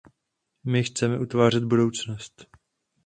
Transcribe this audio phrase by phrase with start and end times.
[0.63, 2.45] My chceme utvářet budoucnost!